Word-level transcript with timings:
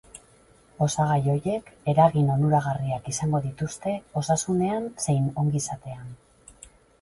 Osagai 0.83 1.17
horiek 1.33 1.67
eragin 1.93 2.31
onuragarriak 2.35 3.11
izango 3.11 3.43
dituzte 3.45 3.93
osasunean 4.23 4.89
zein 5.05 5.29
ongizatean. 5.45 6.11